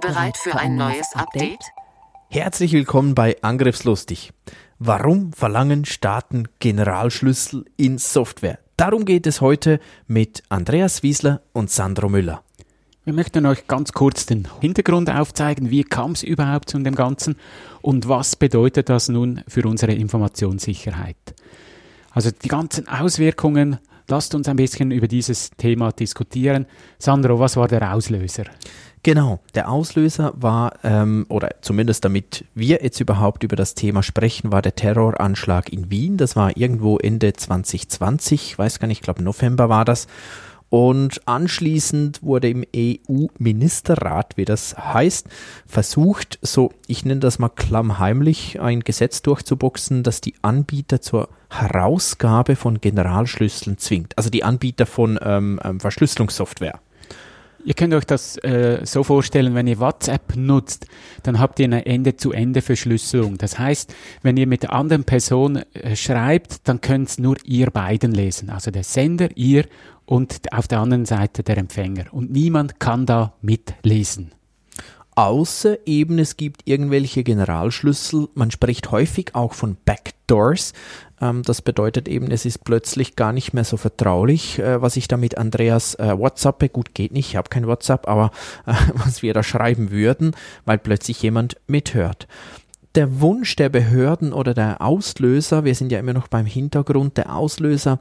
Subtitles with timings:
[0.00, 1.60] Bereit für ein neues Update?
[2.30, 4.32] Herzlich willkommen bei Angriffslustig.
[4.78, 8.58] Warum verlangen Staaten Generalschlüssel in Software?
[8.78, 12.42] Darum geht es heute mit Andreas Wiesler und Sandro Müller.
[13.04, 15.68] Wir möchten euch ganz kurz den Hintergrund aufzeigen.
[15.68, 17.36] Wie kam es überhaupt zu dem Ganzen
[17.82, 21.34] und was bedeutet das nun für unsere Informationssicherheit?
[22.10, 23.78] Also die ganzen Auswirkungen,
[24.10, 26.66] lasst uns ein bisschen über dieses Thema diskutieren.
[26.98, 28.44] Sandro, was war der Auslöser?
[29.02, 34.52] Genau, der Auslöser war, ähm, oder zumindest damit wir jetzt überhaupt über das Thema sprechen,
[34.52, 36.18] war der Terroranschlag in Wien.
[36.18, 40.06] Das war irgendwo Ende 2020, weiß gar nicht, ich glaube November war das.
[40.68, 45.26] Und anschließend wurde im EU-Ministerrat, wie das heißt,
[45.66, 52.56] versucht, so, ich nenne das mal klammheimlich, ein Gesetz durchzuboxen, das die Anbieter zur Herausgabe
[52.56, 54.16] von Generalschlüsseln zwingt.
[54.16, 56.80] Also die Anbieter von ähm, ähm Verschlüsselungssoftware.
[57.62, 60.86] Ihr könnt euch das äh, so vorstellen, wenn ihr WhatsApp nutzt,
[61.22, 63.36] dann habt ihr eine Ende-zu-Ende-Verschlüsselung.
[63.36, 68.12] Das heißt, wenn ihr mit der anderen Person äh, schreibt, dann könnt nur ihr beiden
[68.12, 68.48] lesen.
[68.48, 69.66] Also der Sender, ihr
[70.06, 72.06] und auf der anderen Seite der Empfänger.
[72.12, 74.32] Und niemand kann da mitlesen.
[75.20, 78.28] Außer eben es gibt irgendwelche Generalschlüssel.
[78.32, 80.72] Man spricht häufig auch von Backdoors.
[81.20, 85.08] Ähm, das bedeutet eben, es ist plötzlich gar nicht mehr so vertraulich, äh, was ich
[85.08, 86.70] da mit Andreas äh, WhatsAppe.
[86.70, 88.30] Gut, geht nicht, ich habe kein WhatsApp, aber
[88.64, 92.26] äh, was wir da schreiben würden, weil plötzlich jemand mithört
[92.96, 97.36] der Wunsch der Behörden oder der Auslöser, wir sind ja immer noch beim Hintergrund, der
[97.36, 98.00] Auslöser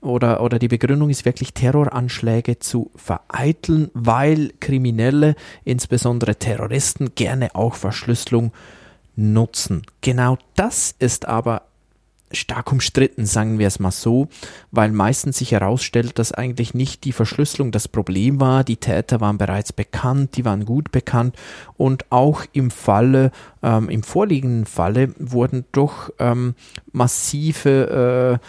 [0.00, 5.34] oder, oder die Begründung ist wirklich Terroranschläge zu vereiteln, weil Kriminelle,
[5.64, 8.52] insbesondere Terroristen, gerne auch Verschlüsselung
[9.16, 9.82] nutzen.
[10.00, 11.62] Genau das ist aber
[12.32, 14.28] stark umstritten, sagen wir es mal so,
[14.70, 18.62] weil meistens sich herausstellt, dass eigentlich nicht die Verschlüsselung das Problem war.
[18.62, 21.36] Die Täter waren bereits bekannt, die waren gut bekannt
[21.76, 26.54] und auch im Falle, ähm, im vorliegenden Falle wurden doch ähm,
[26.92, 28.46] massive äh,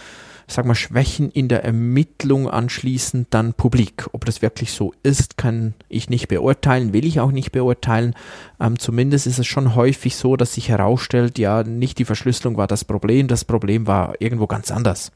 [0.54, 4.08] sag mal, Schwächen in der Ermittlung anschließend dann publik.
[4.12, 8.16] Ob das wirklich so ist, kann ich nicht beurteilen, will ich auch nicht beurteilen.
[8.60, 12.68] Ähm, zumindest ist es schon häufig so, dass sich herausstellt, ja, nicht die Verschlüsselung war
[12.68, 15.12] das Problem, das Problem war irgendwo ganz anders.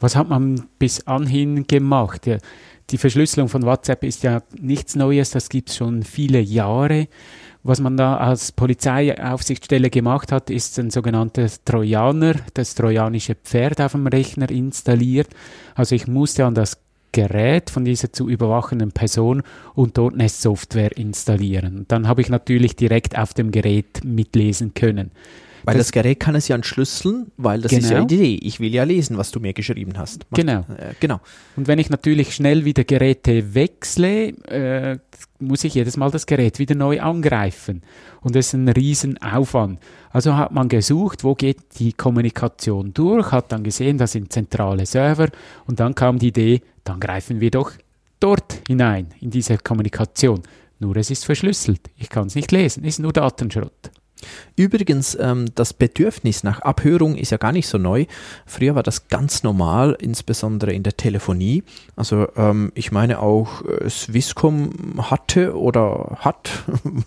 [0.00, 2.28] Was hat man bis anhin gemacht?
[2.90, 7.08] Die Verschlüsselung von WhatsApp ist ja nichts Neues, das gibt es schon viele Jahre.
[7.66, 13.92] Was man da als Polizeiaufsichtsstelle gemacht hat, ist ein sogenannter Trojaner, das trojanische Pferd auf
[13.92, 15.28] dem Rechner installiert.
[15.74, 16.76] Also ich musste an das
[17.12, 19.42] Gerät von dieser zu überwachenden Person
[19.74, 21.86] und dort eine Software installieren.
[21.88, 25.10] Dann habe ich natürlich direkt auf dem Gerät mitlesen können.
[25.64, 27.82] Weil das, das, Gerät kann es ja entschlüsseln, weil das genau.
[27.82, 28.06] ist ja genau.
[28.06, 28.46] die Idee.
[28.46, 30.26] Ich will ja lesen, was du mir geschrieben hast.
[30.30, 30.60] Macht, genau.
[30.60, 31.20] Äh, genau.
[31.56, 34.98] Und wenn ich natürlich schnell wieder Geräte wechsle, äh,
[35.40, 37.82] muss ich jedes Mal das Gerät wieder neu angreifen.
[38.20, 39.78] Und das ist ein Riesenaufwand.
[40.10, 44.86] Also hat man gesucht, wo geht die Kommunikation durch, hat dann gesehen, das sind zentrale
[44.86, 45.28] Server
[45.66, 47.72] und dann kam die Idee, dann greifen wir doch
[48.20, 50.42] dort hinein, in diese Kommunikation.
[50.78, 51.90] Nur es ist verschlüsselt.
[51.96, 53.90] Ich kann es nicht lesen, ist nur Datenschrott.
[54.56, 58.06] Übrigens, ähm, das Bedürfnis nach Abhörung ist ja gar nicht so neu.
[58.46, 61.62] Früher war das ganz normal, insbesondere in der Telefonie.
[61.96, 66.50] Also ähm, ich meine auch äh, Swisscom hatte oder hat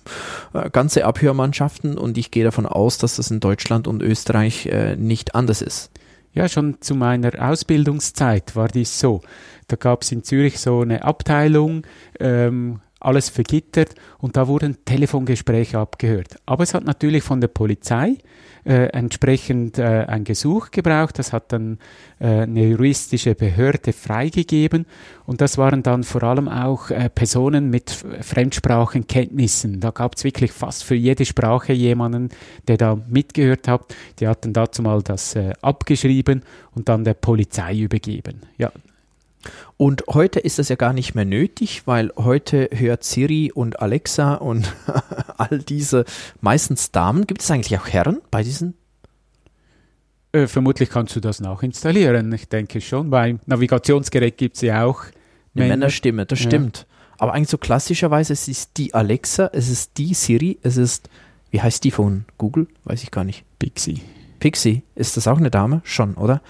[0.72, 5.36] ganze Abhörmannschaften und ich gehe davon aus, dass das in Deutschland und Österreich äh, nicht
[5.36, 5.92] anders ist.
[6.34, 9.22] Ja, schon zu meiner Ausbildungszeit war dies so.
[9.68, 11.82] Da gab es in Zürich so eine Abteilung,
[12.20, 16.36] ähm, alles vergittert und da wurden Telefongespräche abgehört.
[16.46, 18.18] Aber es hat natürlich von der Polizei
[18.66, 21.18] äh, entsprechend äh, ein Gesuch gebraucht.
[21.18, 21.80] Das hat dann
[22.20, 24.86] äh, eine juristische Behörde freigegeben
[25.26, 29.80] und das waren dann vor allem auch äh, Personen mit Fremdsprachenkenntnissen.
[29.80, 32.28] Da gab es wirklich fast für jede Sprache jemanden,
[32.68, 33.96] der da mitgehört hat.
[34.20, 36.44] Die hatten dazu mal das äh, abgeschrieben
[36.76, 38.42] und dann der Polizei übergeben.
[38.58, 38.72] Ja,
[39.78, 44.36] und heute ist das ja gar nicht mehr nötig, weil heute hört Siri und Alexa
[44.36, 44.74] und
[45.38, 46.06] all diese
[46.42, 47.28] meistens Damen.
[47.28, 48.74] Gibt es eigentlich auch Herren bei diesen?
[50.32, 52.34] Äh, vermutlich kannst du das nachinstallieren.
[52.34, 53.10] Ich denke schon.
[53.10, 55.04] Beim Navigationsgerät gibt es ja auch
[55.56, 56.86] eine Männerstimme, das stimmt.
[57.18, 61.10] Aber eigentlich so klassischerweise, es ist die Alexa, es ist die Siri, es ist,
[61.50, 62.68] wie heißt die von Google?
[62.84, 63.44] Weiß ich gar nicht.
[63.58, 64.02] Pixie.
[64.40, 65.82] Pixie, ist das auch eine Dame?
[65.84, 66.42] Schon, oder?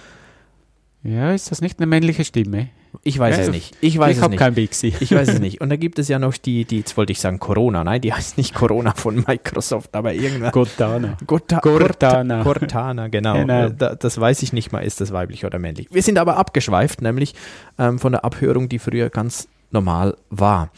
[1.02, 2.68] Ja, ist das nicht eine männliche Stimme?
[3.02, 3.76] Ich weiß Ja, es nicht.
[3.80, 4.38] Ich weiß ich es habe nicht.
[4.38, 4.94] kein Pixie.
[5.00, 5.60] Ich weiß es nicht.
[5.60, 8.12] Und da gibt es ja noch die, die, jetzt wollte ich sagen Corona, nein, die
[8.12, 10.52] heißt nicht Corona von Microsoft, aber irgendwas.
[10.52, 11.16] Cortana.
[11.26, 12.42] Gorta Cortana.
[12.42, 13.34] Cortana, genau.
[13.34, 13.66] Genau.
[13.66, 15.88] Äh, Da, das weiß ich nicht mal, ist das weiblich oder männlich.
[15.90, 17.34] Wir sind aber abgeschweift, nämlich
[17.78, 20.70] ähm, von der Abhörung, die früher ganz normal war.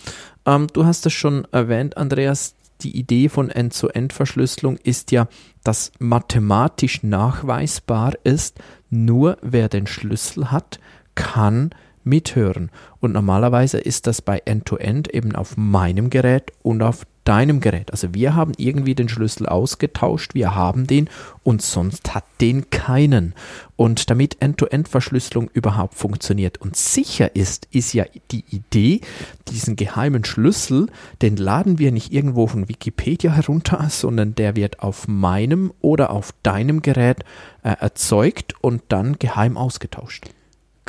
[0.47, 5.29] Ähm, du hast es schon erwähnt, Andreas, die Idee von End-zu-End-Verschlüsselung ist ja,
[5.65, 8.59] dass mathematisch nachweisbar ist,
[8.89, 10.81] nur wer den Schlüssel hat,
[11.15, 11.71] kann
[12.11, 12.71] mithören.
[13.01, 17.93] Und normalerweise ist das bei End-to-End eben auf meinem Gerät und auf deinem Gerät.
[17.93, 21.09] Also wir haben irgendwie den Schlüssel ausgetauscht, wir haben den
[21.43, 23.35] und sonst hat den keinen.
[23.77, 29.01] Und damit End-to-End-Verschlüsselung überhaupt funktioniert und sicher ist, ist ja die Idee,
[29.49, 30.89] diesen geheimen Schlüssel,
[31.23, 36.33] den laden wir nicht irgendwo von Wikipedia herunter, sondern der wird auf meinem oder auf
[36.43, 37.25] deinem Gerät
[37.63, 40.31] äh, erzeugt und dann geheim ausgetauscht.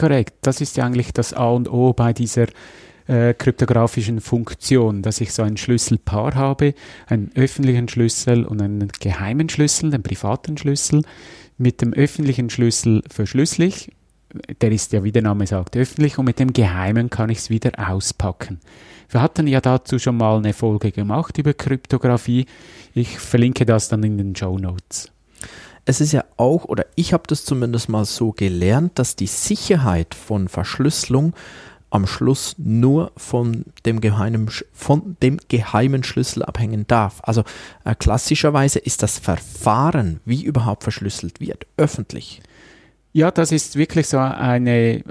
[0.01, 0.33] Korrekt.
[0.42, 2.48] Das ist ja eigentlich das A und O bei dieser
[3.06, 6.74] äh, kryptografischen Funktion, dass ich so ein Schlüsselpaar habe,
[7.06, 11.03] einen öffentlichen Schlüssel und einen geheimen Schlüssel, den privaten Schlüssel.
[11.59, 13.92] Mit dem öffentlichen Schlüssel verschlüssel ich,
[14.59, 17.50] der ist ja, wie der Name sagt, öffentlich und mit dem geheimen kann ich es
[17.51, 18.59] wieder auspacken.
[19.07, 22.47] Wir hatten ja dazu schon mal eine Folge gemacht über Kryptographie.
[22.95, 25.12] Ich verlinke das dann in den Show Notes.
[25.86, 30.16] Es ist ja auch, oder ich habe das zumindest mal so gelernt, dass die Sicherheit
[30.16, 31.33] von Verschlüsselung
[31.89, 37.19] am Schluss nur von dem geheimen, von dem geheimen Schlüssel abhängen darf.
[37.24, 37.44] Also
[37.83, 42.42] äh, klassischerweise ist das Verfahren, wie überhaupt verschlüsselt wird, öffentlich.
[43.13, 45.04] Ja, das ist wirklich so eine,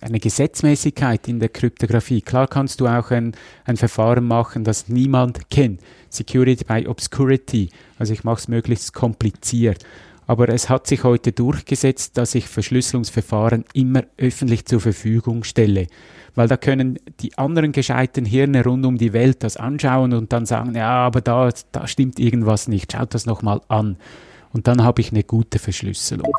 [0.00, 2.20] eine Gesetzmäßigkeit in der Kryptographie.
[2.20, 3.32] Klar kannst du auch ein,
[3.64, 5.80] ein Verfahren machen, das niemand kennt.
[6.08, 7.70] Security by Obscurity.
[7.98, 9.84] Also ich mache es möglichst kompliziert.
[10.28, 15.88] Aber es hat sich heute durchgesetzt, dass ich Verschlüsselungsverfahren immer öffentlich zur Verfügung stelle.
[16.36, 20.46] Weil da können die anderen gescheiten Hirne rund um die Welt das anschauen und dann
[20.46, 22.92] sagen, ja, aber da, da stimmt irgendwas nicht.
[22.92, 23.96] Schaut das nochmal an.
[24.52, 26.30] Und dann habe ich eine gute Verschlüsselung.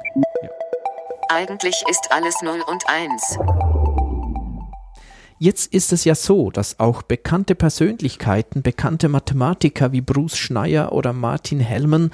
[1.34, 3.40] Eigentlich ist alles 0 und 1.
[5.40, 11.12] Jetzt ist es ja so, dass auch bekannte Persönlichkeiten, bekannte Mathematiker wie Bruce Schneier oder
[11.12, 12.12] Martin Hellman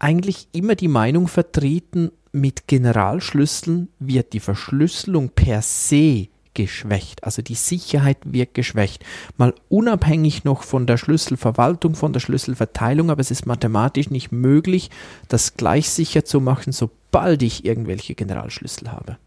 [0.00, 7.54] eigentlich immer die Meinung vertreten, mit Generalschlüsseln wird die Verschlüsselung per se geschwächt, also die
[7.54, 9.04] Sicherheit wird geschwächt.
[9.36, 14.90] Mal unabhängig noch von der Schlüsselverwaltung, von der Schlüsselverteilung, aber es ist mathematisch nicht möglich,
[15.28, 19.18] das gleich sicher zu machen, sobald ich irgendwelche Generalschlüssel habe.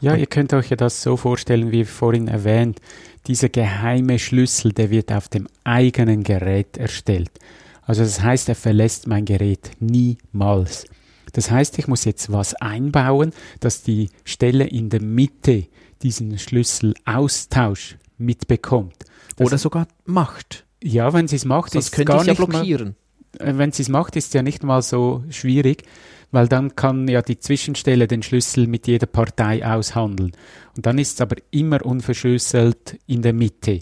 [0.00, 2.80] Ja, ihr könnt euch ja das so vorstellen, wie vorhin erwähnt.
[3.26, 7.30] Dieser geheime Schlüssel, der wird auf dem eigenen Gerät erstellt.
[7.82, 10.86] Also das heißt, er verlässt mein Gerät niemals.
[11.32, 15.66] Das heißt, ich muss jetzt was einbauen, dass die Stelle in der Mitte
[16.06, 18.94] diesen Schlüsselaustausch mitbekommt.
[19.36, 20.64] Das, Oder sogar Macht.
[20.82, 22.94] ja, wenn sie es macht, Sonst ist könnte gar ja nicht mal, blockieren.
[23.38, 25.82] äh, wenn sie es macht, ist es ja nicht mal so schwierig,
[26.30, 30.32] weil dann kann ja die Zwischenstelle den Schlüssel mit jeder Partei aushandeln.
[30.76, 33.80] Und dann ist es aber immer unverschlüsselt in der Mitte.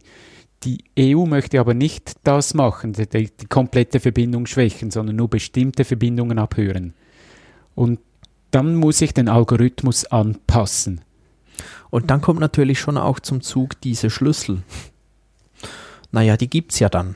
[0.65, 5.85] Die EU möchte aber nicht das machen, die, die komplette Verbindung schwächen, sondern nur bestimmte
[5.85, 6.95] Verbindungen abhören.
[7.75, 8.01] Und
[8.51, 11.03] dann muss ich den Algorithmus anpassen.
[11.95, 14.65] Und dann kommt natürlich schon auch zum Zug diese Schlüssel.
[16.11, 17.15] Naja, die gibt's ja dann.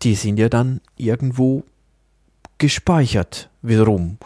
[0.00, 1.64] Die sind ja dann irgendwo
[2.56, 4.16] gespeichert wiederum.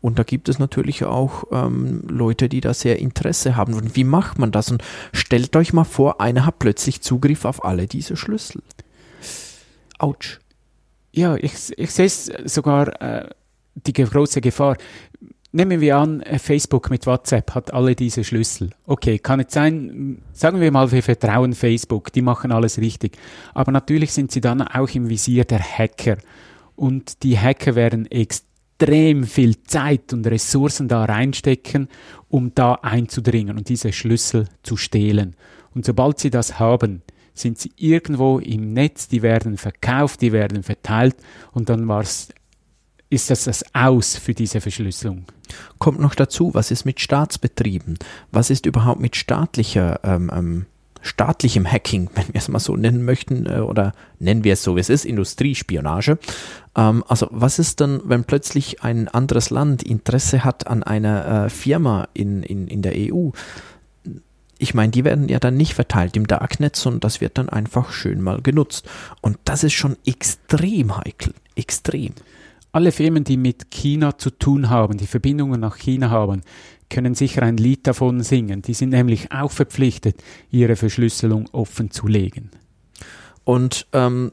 [0.00, 3.74] Und da gibt es natürlich auch ähm, Leute, die da sehr Interesse haben.
[3.74, 4.70] Und wie macht man das?
[4.70, 8.62] Und stellt euch mal vor, einer hat plötzlich Zugriff auf alle diese Schlüssel.
[9.98, 10.38] Autsch.
[11.10, 13.28] Ja, ich, ich sehe es sogar äh,
[13.74, 14.76] die große Gefahr.
[15.54, 18.70] Nehmen wir an, äh, Facebook mit WhatsApp hat alle diese Schlüssel.
[18.86, 23.18] Okay, kann jetzt sein, sagen wir mal, wir vertrauen Facebook, die machen alles richtig.
[23.52, 26.16] Aber natürlich sind sie dann auch im Visier der Hacker.
[26.74, 31.88] Und die Hacker werden extrem viel Zeit und Ressourcen da reinstecken,
[32.28, 35.36] um da einzudringen und diese Schlüssel zu stehlen.
[35.74, 37.02] Und sobald sie das haben,
[37.34, 41.16] sind sie irgendwo im Netz, die werden verkauft, die werden verteilt
[41.52, 42.28] und dann war's,
[43.12, 45.26] ist das das Aus für diese Verschlüsselung.
[45.78, 47.98] Kommt noch dazu, was ist mit Staatsbetrieben?
[48.30, 50.66] Was ist überhaupt mit staatlicher, ähm, ähm,
[51.02, 54.76] staatlichem Hacking, wenn wir es mal so nennen möchten, äh, oder nennen wir es so,
[54.76, 56.18] wie es ist, Industriespionage.
[56.74, 61.50] Ähm, also was ist dann, wenn plötzlich ein anderes Land Interesse hat an einer äh,
[61.50, 63.30] Firma in, in, in der EU?
[64.58, 67.90] ich meine, die werden ja dann nicht verteilt im Darknet, sondern das wird dann einfach
[67.90, 68.88] schön mal genutzt.
[69.20, 72.14] Und das ist schon extrem heikel, extrem.
[72.72, 76.40] Alle Firmen, die mit China zu tun haben, die Verbindungen nach China haben,
[76.88, 78.62] können sicher ein Lied davon singen.
[78.62, 82.50] Die sind nämlich auch verpflichtet, ihre Verschlüsselung offen zu legen.
[83.44, 84.32] Und ähm,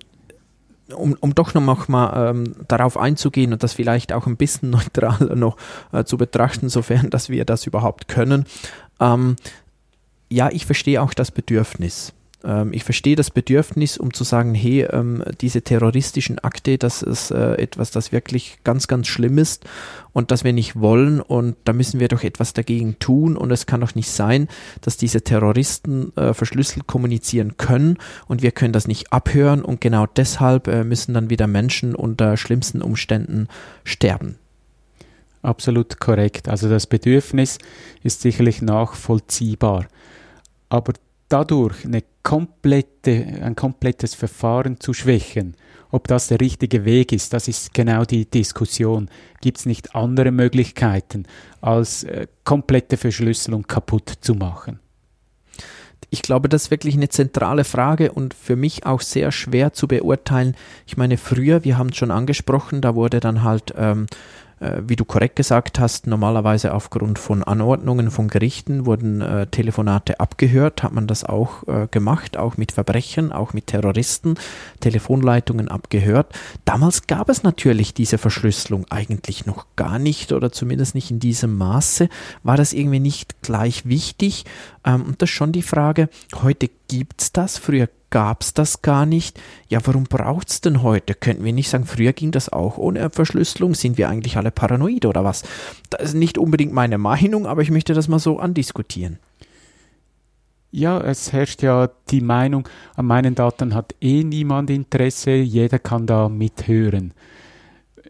[0.94, 5.36] um, um doch noch mal ähm, darauf einzugehen und das vielleicht auch ein bisschen neutraler
[5.36, 5.58] noch
[5.92, 8.46] äh, zu betrachten, sofern dass wir das überhaupt können.
[9.00, 9.36] Ähm,
[10.30, 12.14] ja, ich verstehe auch das Bedürfnis.
[12.44, 17.32] Ähm, ich verstehe das Bedürfnis, um zu sagen, hey, ähm, diese terroristischen Akte, das ist
[17.32, 19.66] äh, etwas, das wirklich ganz, ganz schlimm ist
[20.14, 23.66] und das wir nicht wollen und da müssen wir doch etwas dagegen tun und es
[23.66, 24.48] kann doch nicht sein,
[24.82, 30.06] dass diese Terroristen äh, verschlüsselt kommunizieren können und wir können das nicht abhören und genau
[30.06, 33.48] deshalb äh, müssen dann wieder Menschen unter schlimmsten Umständen
[33.84, 34.38] sterben.
[35.42, 36.50] Absolut korrekt.
[36.50, 37.60] Also das Bedürfnis
[38.04, 39.88] ist sicherlich nachvollziehbar.
[40.68, 40.94] Aber
[41.30, 45.56] dadurch eine komplette, ein komplettes Verfahren zu schwächen,
[45.92, 49.10] ob das der richtige Weg ist, das ist genau die Diskussion.
[49.42, 51.26] Gibt es nicht andere Möglichkeiten,
[51.62, 54.80] als äh, komplette Verschlüsselung kaputt zu machen?
[56.12, 59.88] Ich glaube, das ist wirklich eine zentrale Frage und für mich auch sehr schwer zu
[59.88, 60.56] beurteilen.
[60.88, 64.10] Ich meine, früher, wir haben es schon angesprochen, da wurde dann halt ähm, äh,
[64.86, 70.84] wie du korrekt gesagt hast, normalerweise aufgrund von Anordnungen von Gerichten wurden äh, Telefonate abgehört,
[70.84, 74.36] hat man das auch äh, gemacht, auch mit Verbrechern, auch mit Terroristen,
[74.80, 76.34] Telefonleitungen abgehört.
[76.66, 81.56] Damals gab es natürlich diese Verschlüsselung eigentlich noch gar nicht oder zumindest nicht in diesem
[81.58, 82.10] Maße,
[82.44, 84.46] war das irgendwie nicht gleich wichtig.
[84.86, 86.10] Ähm, und das ist schon die Frage,
[86.44, 89.40] heute gibt es das, früher gab es das gar nicht.
[89.68, 91.14] Ja, warum braucht es denn heute?
[91.14, 93.76] Könnten wir nicht sagen, früher ging das auch ohne Verschlüsselung?
[93.76, 95.44] Sind wir eigentlich alle paranoid oder was?
[95.90, 99.20] Das ist nicht unbedingt meine Meinung, aber ich möchte das mal so andiskutieren.
[100.72, 106.06] Ja, es herrscht ja die Meinung, an meinen Daten hat eh niemand Interesse, jeder kann
[106.06, 107.14] da mithören.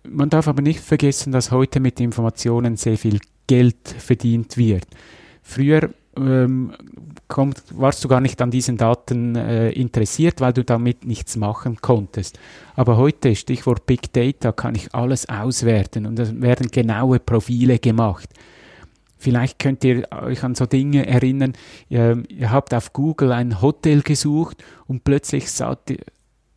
[0.03, 4.85] Man darf aber nicht vergessen, dass heute mit Informationen sehr viel Geld verdient wird.
[5.41, 6.73] Früher ähm,
[7.29, 11.77] kommt, warst du gar nicht an diesen Daten äh, interessiert, weil du damit nichts machen
[11.79, 12.37] konntest.
[12.75, 18.29] Aber heute, Stichwort Big Data, kann ich alles auswerten und es werden genaue Profile gemacht.
[19.17, 21.53] Vielleicht könnt ihr euch an so Dinge erinnern,
[21.89, 25.99] ihr, ihr habt auf Google ein Hotel gesucht und plötzlich sagt ihr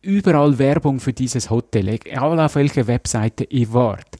[0.01, 4.17] überall Werbung für dieses Hotel, egal auf welcher Webseite ihr wart.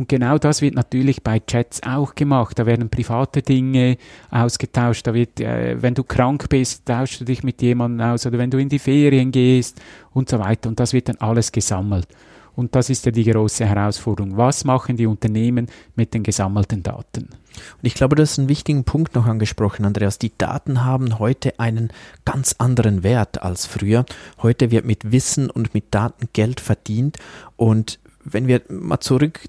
[0.00, 2.58] Und genau das wird natürlich bei Chats auch gemacht.
[2.58, 3.98] Da werden private Dinge
[4.30, 5.06] ausgetauscht.
[5.06, 8.50] Da wird, äh, wenn du krank bist, tauschst du dich mit jemandem aus oder wenn
[8.50, 9.78] du in die Ferien gehst
[10.14, 10.70] und so weiter.
[10.70, 12.08] Und das wird dann alles gesammelt.
[12.56, 14.38] Und das ist ja die große Herausforderung.
[14.38, 15.66] Was machen die Unternehmen
[15.96, 17.24] mit den gesammelten Daten?
[17.24, 20.18] Und ich glaube, das ist ein wichtigen Punkt noch angesprochen, Andreas.
[20.18, 21.92] Die Daten haben heute einen
[22.24, 24.06] ganz anderen Wert als früher.
[24.40, 27.18] Heute wird mit Wissen und mit Daten Geld verdient.
[27.56, 29.40] Und wenn wir mal zurück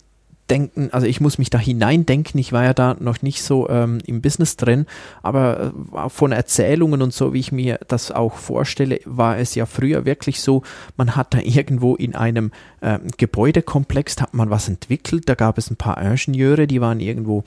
[0.52, 4.00] denken, also ich muss mich da hineindenken, ich war ja da noch nicht so ähm,
[4.06, 4.86] im Business drin,
[5.24, 9.66] aber äh, von Erzählungen und so, wie ich mir das auch vorstelle, war es ja
[9.66, 10.64] früher wirklich so,
[10.98, 15.72] man hat da irgendwo in einem äh, Gebäudekomplex, hat man was entwickelt, da gab es
[15.72, 17.46] ein paar Ingenieure, die waren irgendwo,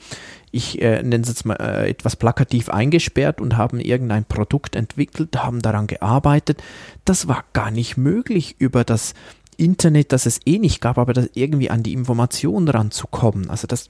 [0.51, 5.43] ich äh, nenne es jetzt mal äh, etwas plakativ eingesperrt und haben irgendein Produkt entwickelt,
[5.43, 6.63] haben daran gearbeitet.
[7.03, 9.13] Das war gar nicht möglich über das
[9.57, 13.49] Internet, das es eh nicht gab, aber das irgendwie an die Informationen ranzukommen.
[13.49, 13.89] Also das,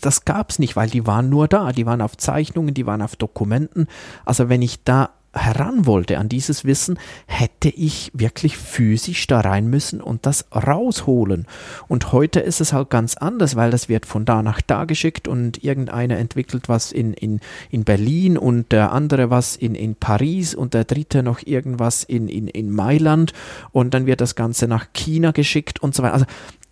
[0.00, 1.72] das gab es nicht, weil die waren nur da.
[1.72, 3.86] Die waren auf Zeichnungen, die waren auf Dokumenten.
[4.24, 9.68] Also wenn ich da heran wollte an dieses Wissen, hätte ich wirklich physisch da rein
[9.68, 11.46] müssen und das rausholen.
[11.86, 15.28] Und heute ist es halt ganz anders, weil das wird von da nach da geschickt
[15.28, 20.54] und irgendeiner entwickelt was in, in, in Berlin und der andere was in, in Paris
[20.54, 23.32] und der dritte noch irgendwas in, in, in Mailand
[23.70, 26.14] und dann wird das Ganze nach China geschickt und so weiter.
[26.14, 26.26] Also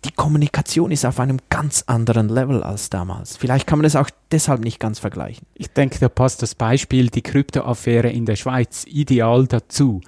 [0.05, 3.35] die Kommunikation ist auf einem ganz anderen Level als damals.
[3.35, 5.45] Vielleicht kann man das auch deshalb nicht ganz vergleichen.
[5.55, 10.01] Ich denke, da passt das Beispiel die Kryptoaffäre in der Schweiz ideal dazu.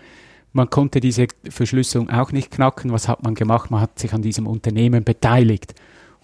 [0.54, 2.92] Man konnte diese Verschlüsselung auch nicht knacken.
[2.92, 3.72] Was hat man gemacht?
[3.72, 5.76] Man hat sich an diesem Unternehmen beteiligt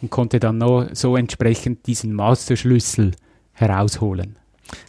[0.01, 3.11] und konnte dann nur so entsprechend diesen Masterschlüssel
[3.53, 4.37] herausholen.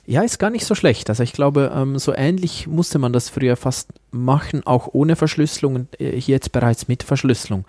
[0.06, 1.08] Ja, ist gar nicht so schlecht.
[1.08, 5.74] Also ich glaube, ähm, so ähnlich musste man das früher fast machen, auch ohne Verschlüsselung
[5.76, 7.64] und äh, jetzt bereits mit Verschlüsselung.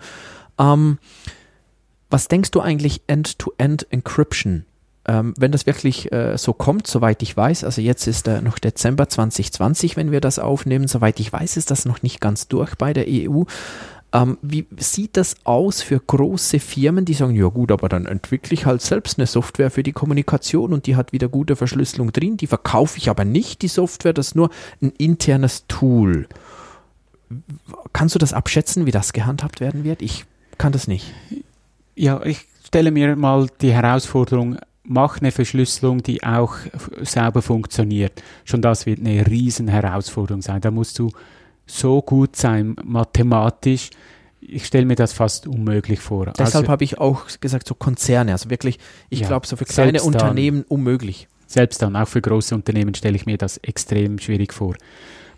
[0.60, 0.98] Ähm,
[2.10, 4.64] was denkst du eigentlich End-to-End Encryption?
[5.06, 8.58] Ähm, wenn das wirklich äh, so kommt, soweit ich weiß, also jetzt ist äh, noch
[8.58, 12.74] Dezember 2020, wenn wir das aufnehmen, soweit ich weiß, ist das noch nicht ganz durch
[12.74, 13.44] bei der EU.
[14.12, 18.52] Ähm, wie sieht das aus für große Firmen, die sagen, ja gut, aber dann entwickle
[18.52, 22.36] ich halt selbst eine Software für die Kommunikation und die hat wieder gute Verschlüsselung drin,
[22.36, 24.50] die verkaufe ich aber nicht, die Software, das ist nur
[24.82, 26.28] ein internes Tool.
[27.92, 30.02] Kannst du das abschätzen, wie das gehandhabt werden wird?
[30.02, 30.26] Ich
[30.60, 31.12] kann das nicht.
[31.96, 36.54] Ja, ich stelle mir mal die Herausforderung, mach eine Verschlüsselung, die auch
[37.02, 38.22] sauber funktioniert.
[38.44, 40.60] Schon das wird eine riesen Herausforderung sein.
[40.60, 41.10] Da musst du
[41.66, 43.90] so gut sein, mathematisch.
[44.40, 46.26] Ich stelle mir das fast unmöglich vor.
[46.26, 49.64] Deshalb also, habe ich auch gesagt, so Konzerne, also wirklich, ich ja, glaube, so für
[49.64, 51.28] kleine Unternehmen dann, unmöglich.
[51.46, 54.74] Selbst dann, auch für große Unternehmen stelle ich mir das extrem schwierig vor.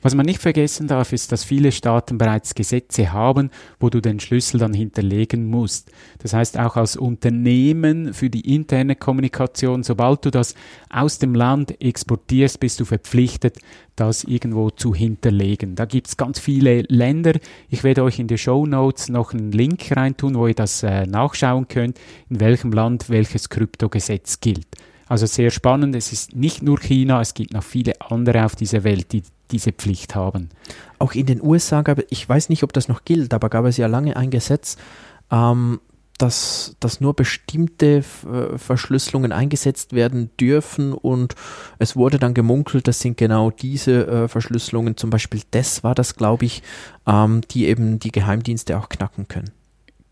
[0.03, 4.19] Was man nicht vergessen darf, ist, dass viele Staaten bereits Gesetze haben, wo du den
[4.19, 5.93] Schlüssel dann hinterlegen musst.
[6.19, 10.57] Das heißt, auch als Unternehmen für die interne Kommunikation, sobald du das
[10.91, 13.59] aus dem Land exportierst, bist du verpflichtet,
[13.95, 15.77] das irgendwo zu hinterlegen.
[15.77, 17.35] Da gibt es ganz viele Länder.
[17.69, 21.07] Ich werde euch in die Show Notes noch einen Link reintun, wo ihr das äh,
[21.07, 24.67] nachschauen könnt, in welchem Land welches Kryptogesetz gilt.
[25.07, 25.95] Also sehr spannend.
[25.95, 29.73] Es ist nicht nur China, es gibt noch viele andere auf dieser Welt, die diese
[29.73, 30.49] Pflicht haben.
[30.99, 33.65] Auch in den USA gab es, ich weiß nicht, ob das noch gilt, aber gab
[33.67, 34.77] es ja lange ein Gesetz,
[35.31, 35.81] ähm,
[36.19, 41.35] dass, dass nur bestimmte äh, Verschlüsselungen eingesetzt werden dürfen und
[41.79, 46.15] es wurde dann gemunkelt, das sind genau diese äh, Verschlüsselungen, zum Beispiel das war das,
[46.15, 46.63] glaube ich,
[47.07, 49.51] ähm, die eben die Geheimdienste auch knacken können.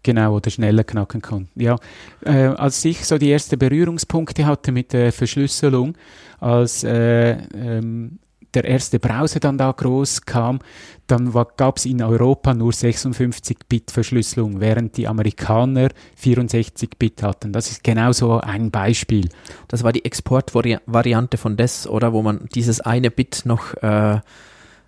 [0.03, 1.61] Genau, oder schneller knacken konnten.
[1.61, 1.77] Ja,
[2.25, 5.95] äh, als ich so die ersten Berührungspunkte hatte mit der Verschlüsselung,
[6.41, 8.19] als äh, ähm,
[8.55, 10.61] der erste Browser dann da groß kam,
[11.07, 15.89] dann gab es in Europa nur 56-Bit-Verschlüsselung, während die Amerikaner
[16.21, 17.53] 64-Bit hatten.
[17.53, 19.29] Das ist genau so ein Beispiel.
[19.69, 22.13] Das war die Exportvariante von DES, oder?
[22.13, 24.21] Wo man dieses eine Bit noch äh,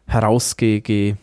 [0.07, 0.81] herausge...
[0.81, 1.17] Ge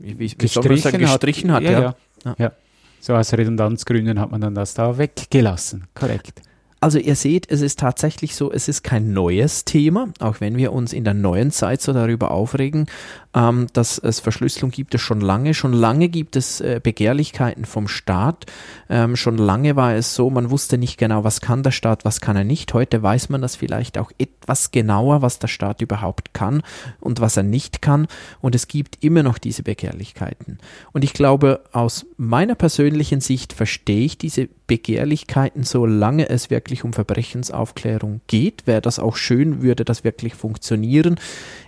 [0.00, 1.62] wie, wie gestrichen, gestrichen hat.
[1.62, 1.94] hat ja, ja.
[2.24, 2.34] ja.
[2.38, 2.52] ja.
[3.00, 5.86] So aus Redundanzgründen hat man dann das da weggelassen.
[5.94, 6.42] Korrekt.
[6.82, 10.72] Also ihr seht, es ist tatsächlich so, es ist kein neues Thema, auch wenn wir
[10.72, 12.86] uns in der neuen Zeit so darüber aufregen,
[13.34, 15.52] ähm, dass es Verschlüsselung gibt es schon lange.
[15.52, 18.46] Schon lange gibt es äh, Begehrlichkeiten vom Staat.
[18.88, 22.22] Ähm, schon lange war es so, man wusste nicht genau, was kann der Staat, was
[22.22, 22.72] kann er nicht.
[22.72, 26.62] Heute weiß man das vielleicht auch etwas genauer, was der Staat überhaupt kann
[26.98, 28.08] und was er nicht kann.
[28.40, 30.58] Und es gibt immer noch diese Begehrlichkeiten.
[30.92, 36.92] Und ich glaube, aus meiner persönlichen Sicht verstehe ich diese Begehrlichkeiten, solange es wirklich um
[36.92, 38.66] Verbrechensaufklärung geht.
[38.66, 41.18] Wäre das auch schön, würde das wirklich funktionieren.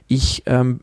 [0.08, 0.80] Ich ähm,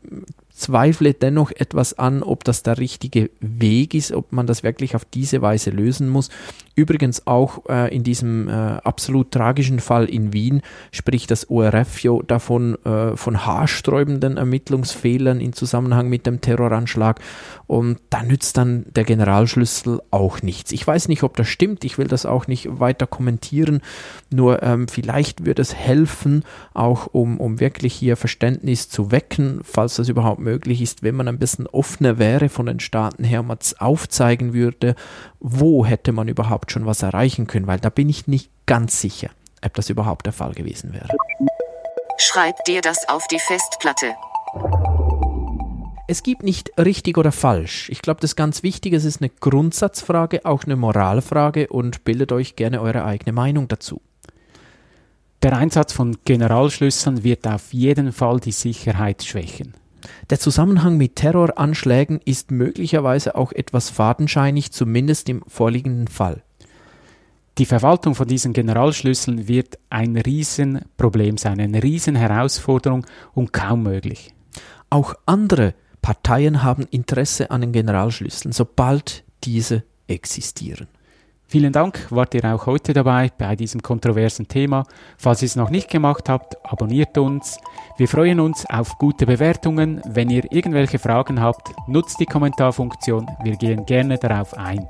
[0.50, 5.04] zweifle dennoch etwas an, ob das der richtige Weg ist, ob man das wirklich auf
[5.04, 6.28] diese Weise lösen muss.
[6.80, 10.62] Übrigens auch äh, in diesem äh, absolut tragischen Fall in Wien
[10.92, 17.20] spricht das ORF davon äh, von haarsträubenden Ermittlungsfehlern in Zusammenhang mit dem Terroranschlag.
[17.66, 20.72] Und da nützt dann der Generalschlüssel auch nichts.
[20.72, 23.82] Ich weiß nicht, ob das stimmt, ich will das auch nicht weiter kommentieren,
[24.32, 29.96] nur ähm, vielleicht wird es helfen, auch um, um wirklich hier Verständnis zu wecken, falls
[29.96, 33.58] das überhaupt möglich ist, wenn man ein bisschen offener wäre von den Staaten her, man
[33.78, 34.94] aufzeigen würde,
[35.40, 39.30] wo hätte man überhaupt schon was erreichen können, weil da bin ich nicht ganz sicher,
[39.64, 41.08] ob das überhaupt der Fall gewesen wäre.
[42.18, 44.14] Schreib dir das auf die Festplatte.
[46.06, 47.88] Es gibt nicht richtig oder falsch.
[47.88, 48.94] Ich glaube, das ist ganz wichtig.
[48.94, 54.00] Es ist eine Grundsatzfrage, auch eine Moralfrage und bildet euch gerne eure eigene Meinung dazu.
[55.42, 59.74] Der Einsatz von Generalschlüsseln wird auf jeden Fall die Sicherheit schwächen.
[60.28, 66.42] Der Zusammenhang mit Terroranschlägen ist möglicherweise auch etwas fadenscheinig, zumindest im vorliegenden Fall.
[67.60, 74.32] Die Verwaltung von diesen Generalschlüsseln wird ein Riesenproblem sein, eine Riesenherausforderung und kaum möglich.
[74.88, 80.88] Auch andere Parteien haben Interesse an den Generalschlüsseln, sobald diese existieren.
[81.48, 84.86] Vielen Dank, wart ihr auch heute dabei bei diesem kontroversen Thema.
[85.18, 87.58] Falls ihr es noch nicht gemacht habt, abonniert uns.
[87.98, 90.00] Wir freuen uns auf gute Bewertungen.
[90.08, 93.26] Wenn ihr irgendwelche Fragen habt, nutzt die Kommentarfunktion.
[93.42, 94.88] Wir gehen gerne darauf ein.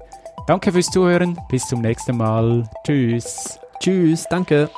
[0.50, 1.38] Danke fürs Zuhören.
[1.48, 2.68] Bis zum nächsten Mal.
[2.84, 3.60] Tschüss.
[3.78, 4.26] Tschüss.
[4.28, 4.68] Danke.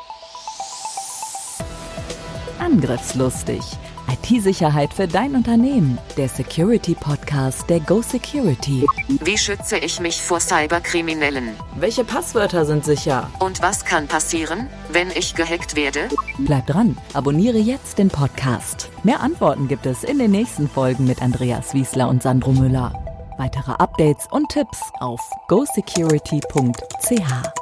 [2.59, 3.63] Angriffslustig
[4.07, 5.97] IT-Sicherheit für dein Unternehmen.
[6.19, 8.85] Der Security Podcast der Go Security.
[9.25, 11.55] Wie schütze ich mich vor Cyberkriminellen?
[11.77, 13.31] Welche Passwörter sind sicher?
[13.39, 16.11] Und was kann passieren, wenn ich gehackt werde?
[16.37, 18.91] Bleib dran, abonniere jetzt den Podcast.
[19.05, 23.12] Mehr Antworten gibt es in den nächsten Folgen mit Andreas Wiesler und Sandro Müller.
[23.39, 27.62] Weitere Updates und Tipps auf gosecurity.ch.